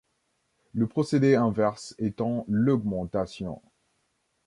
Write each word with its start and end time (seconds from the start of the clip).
Le 0.73 0.87
procédé 0.87 1.35
inverse 1.35 1.93
étant 1.99 2.43
l'augmentation. 2.47 3.61